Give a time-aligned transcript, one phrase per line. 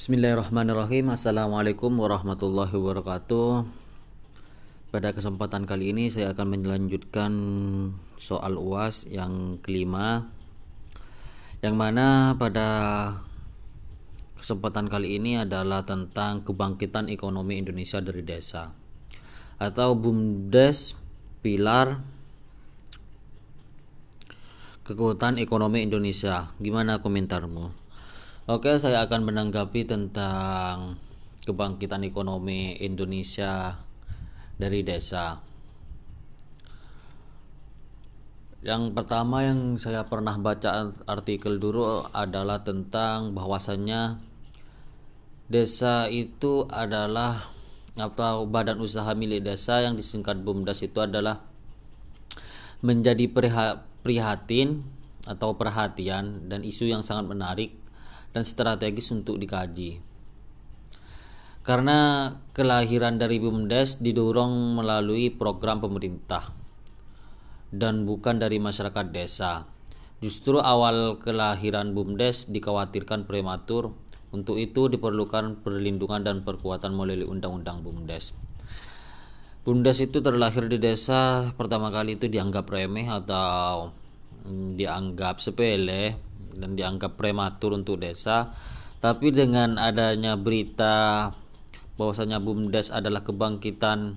[0.00, 1.12] Bismillahirrahmanirrahim.
[1.12, 3.68] Assalamualaikum warahmatullahi wabarakatuh.
[4.88, 7.32] Pada kesempatan kali ini saya akan melanjutkan
[8.16, 10.32] soal UAS yang kelima
[11.60, 12.68] Yang mana pada
[14.40, 18.72] kesempatan kali ini adalah tentang kebangkitan ekonomi Indonesia dari desa
[19.60, 20.96] Atau BUMDes
[21.44, 22.00] Pilar
[24.80, 26.48] Kekuatan Ekonomi Indonesia.
[26.56, 27.89] Gimana komentarmu?
[28.50, 30.98] Oke, saya akan menanggapi tentang
[31.46, 33.78] kebangkitan ekonomi Indonesia
[34.58, 35.38] dari desa.
[38.66, 44.18] Yang pertama yang saya pernah baca artikel dulu adalah tentang bahwasannya
[45.46, 47.54] desa itu adalah
[47.94, 51.38] atau badan usaha milik desa yang disingkat BUMDes itu adalah
[52.82, 53.30] menjadi
[54.02, 54.82] prihatin
[55.30, 57.79] atau perhatian dan isu yang sangat menarik
[58.30, 60.02] dan strategis untuk dikaji.
[61.60, 66.56] Karena kelahiran dari BUMDes didorong melalui program pemerintah
[67.70, 69.68] dan bukan dari masyarakat desa.
[70.20, 73.92] Justru awal kelahiran BUMDes dikhawatirkan prematur.
[74.30, 78.30] Untuk itu diperlukan perlindungan dan perkuatan melalui undang-undang BUMDes.
[79.66, 83.92] BUMDes itu terlahir di desa pertama kali itu dianggap remeh atau
[84.46, 88.54] mm, dianggap sepele dan dianggap prematur untuk desa
[89.00, 91.30] tapi dengan adanya berita
[91.96, 94.16] bahwasanya BUMDes adalah kebangkitan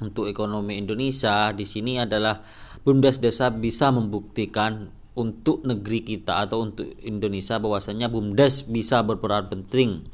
[0.00, 2.44] untuk ekonomi Indonesia di sini adalah
[2.84, 10.04] BUMDes desa bisa membuktikan untuk negeri kita atau untuk Indonesia bahwasanya BUMDes bisa berperan penting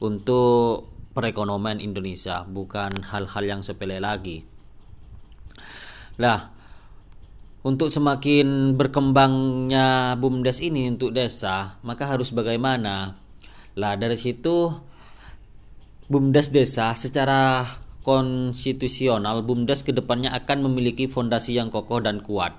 [0.00, 4.48] untuk perekonomian Indonesia bukan hal-hal yang sepele lagi.
[6.16, 6.55] Lah,
[7.66, 13.18] untuk semakin berkembangnya BUMDes ini untuk desa, maka harus bagaimana?
[13.74, 14.70] Lah dari situ
[16.06, 17.66] BUMDes desa secara
[18.06, 22.54] konstitusional BUMDes ke depannya akan memiliki fondasi yang kokoh dan kuat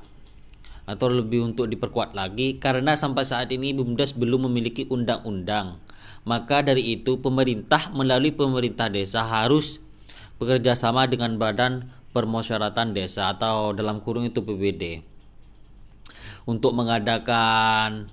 [0.83, 5.79] atau lebih untuk diperkuat lagi karena sampai saat ini BUMDes belum memiliki undang-undang.
[6.27, 9.79] Maka dari itu pemerintah melalui pemerintah desa harus
[10.35, 15.03] bekerja sama dengan badan permusyawaratan desa atau dalam kurung itu PBD
[16.47, 18.07] untuk mengadakan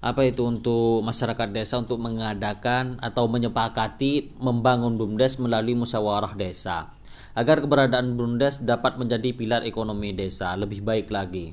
[0.00, 6.96] apa itu untuk masyarakat desa untuk mengadakan atau menyepakati membangun BUMDes melalui musyawarah desa
[7.36, 11.52] agar keberadaan BUMDes dapat menjadi pilar ekonomi desa lebih baik lagi.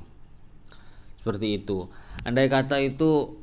[1.20, 1.92] Seperti itu.
[2.24, 3.36] Andai kata itu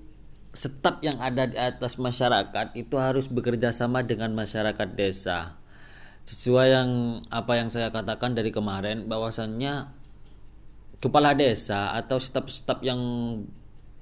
[0.55, 5.59] staf yang ada di atas masyarakat itu harus bekerja sama dengan masyarakat desa
[6.25, 6.89] sesuai yang
[7.29, 9.93] apa yang saya katakan dari kemarin bahwasannya
[10.97, 12.97] kepala desa atau staf-staf yang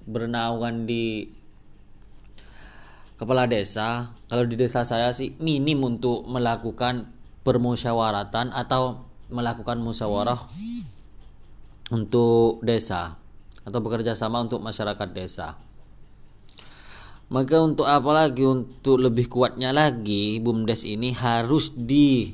[0.08, 1.28] bernaungan di
[3.20, 7.12] kepala desa kalau di desa saya sih minim untuk melakukan
[7.44, 10.40] permusyawaratan atau melakukan musyawarah
[11.92, 13.20] untuk desa
[13.64, 15.60] atau bekerja sama untuk masyarakat desa
[17.34, 18.46] maka untuk apa lagi?
[18.46, 22.30] Untuk lebih kuatnya lagi BUMDes ini harus di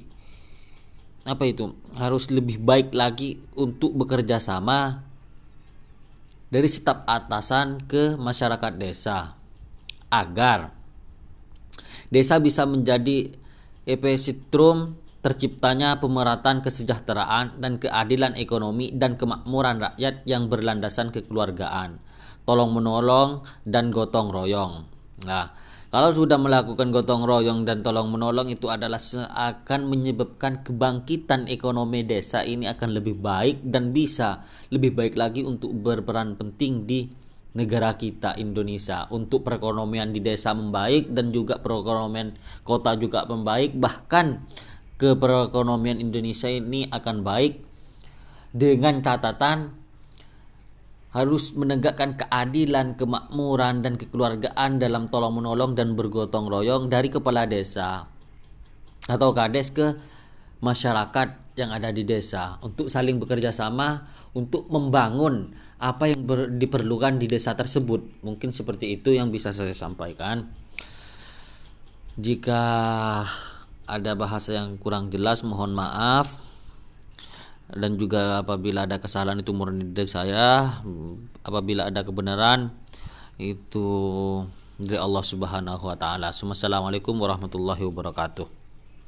[1.24, 1.72] apa itu?
[1.96, 5.08] Harus lebih baik lagi untuk bekerja sama
[6.52, 9.40] dari staf atasan ke masyarakat desa.
[10.12, 10.76] Agar
[12.12, 13.32] desa bisa menjadi
[13.88, 22.09] epicentrum terciptanya pemerataan kesejahteraan dan keadilan ekonomi dan kemakmuran rakyat yang berlandasan kekeluargaan
[22.44, 24.86] tolong menolong dan gotong royong.
[25.26, 25.52] Nah,
[25.90, 29.02] kalau sudah melakukan gotong royong dan tolong menolong itu adalah
[29.34, 35.74] akan menyebabkan kebangkitan ekonomi desa ini akan lebih baik dan bisa lebih baik lagi untuk
[35.74, 37.10] berperan penting di
[37.58, 44.46] negara kita Indonesia untuk perekonomian di desa membaik dan juga perekonomian kota juga membaik bahkan
[45.02, 47.66] ke perekonomian Indonesia ini akan baik
[48.54, 49.79] dengan catatan
[51.10, 58.06] harus menegakkan keadilan, kemakmuran, dan kekeluargaan dalam tolong menolong dan bergotong royong dari kepala desa
[59.10, 59.98] atau kades ke
[60.62, 64.06] masyarakat yang ada di desa untuk saling bekerja sama
[64.38, 68.22] untuk membangun apa yang ber, diperlukan di desa tersebut.
[68.22, 70.52] Mungkin seperti itu yang bisa saya sampaikan.
[72.20, 72.62] Jika
[73.88, 76.49] ada bahasa yang kurang jelas, mohon maaf
[77.70, 80.82] dan juga apabila ada kesalahan itu murni dari saya
[81.46, 82.74] apabila ada kebenaran
[83.38, 83.88] itu
[84.80, 86.32] dari Allah Subhanahu wa taala.
[86.32, 88.59] Assalamualaikum warahmatullahi wabarakatuh.